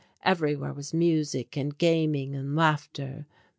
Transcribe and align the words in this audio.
Everywhere 0.23 0.73
was 0.73 0.95
music 0.95 1.55
and 1.55 1.77
gaming 1.77 2.33
and 2.35 2.55
laughter. 2.55 3.27